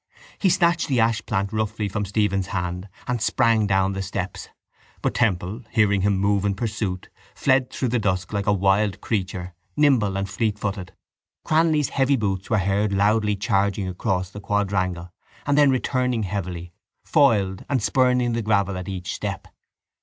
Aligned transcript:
He 0.39 0.49
snatched 0.49 0.87
the 0.87 0.97
ashplant 0.99 1.53
roughly 1.53 1.87
from 1.87 2.05
Stephen's 2.05 2.47
hand 2.47 2.89
and 3.05 3.21
sprang 3.21 3.67
down 3.67 3.93
the 3.93 4.01
steps: 4.01 4.49
but 5.03 5.13
Temple, 5.13 5.61
hearing 5.69 6.01
him 6.01 6.17
move 6.17 6.43
in 6.43 6.55
pursuit, 6.55 7.09
fled 7.35 7.69
through 7.69 7.89
the 7.89 7.99
dusk 7.99 8.33
like 8.33 8.47
a 8.47 8.51
wild 8.51 8.99
creature, 8.99 9.53
nimble 9.77 10.17
and 10.17 10.27
fleet 10.27 10.57
footed. 10.57 10.93
Cranly's 11.45 11.89
heavy 11.89 12.15
boots 12.15 12.49
were 12.49 12.57
heard 12.57 12.91
loudly 12.91 13.35
charging 13.35 13.87
across 13.87 14.31
the 14.31 14.41
quadrangle 14.41 15.11
and 15.45 15.55
then 15.55 15.69
returning 15.69 16.23
heavily, 16.23 16.73
foiled 17.05 17.63
and 17.69 17.83
spurning 17.83 18.33
the 18.33 18.41
gravel 18.41 18.79
at 18.79 18.89
each 18.89 19.13
step. 19.13 19.49